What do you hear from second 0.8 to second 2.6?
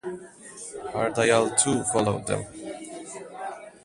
Har Dayal, too, followed them.